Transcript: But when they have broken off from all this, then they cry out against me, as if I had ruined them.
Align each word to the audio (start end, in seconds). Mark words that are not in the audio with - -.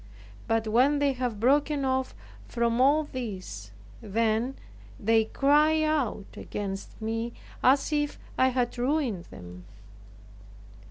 But 0.47 0.67
when 0.67 0.97
they 0.97 1.13
have 1.13 1.39
broken 1.39 1.85
off 1.85 2.15
from 2.47 2.81
all 2.81 3.03
this, 3.03 3.69
then 4.01 4.55
they 4.99 5.25
cry 5.25 5.83
out 5.83 6.25
against 6.35 6.99
me, 6.99 7.33
as 7.61 7.93
if 7.93 8.17
I 8.35 8.47
had 8.47 8.79
ruined 8.79 9.25
them. 9.25 9.65